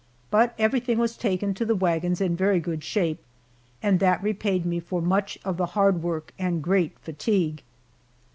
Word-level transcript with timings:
But 0.31 0.55
everything 0.57 0.97
was 0.97 1.15
taken 1.15 1.53
to 1.53 1.63
the 1.63 1.75
wagons 1.75 2.21
in 2.21 2.35
very 2.35 2.59
good 2.59 2.83
shape, 2.83 3.21
and 3.83 3.99
that 3.99 4.23
repaid 4.23 4.65
me 4.65 4.79
for 4.79 4.99
much 4.99 5.37
of 5.45 5.57
the 5.57 5.67
hard 5.77 6.01
work 6.01 6.33
and 6.39 6.63
great 6.63 6.97
fatigue. 6.97 7.61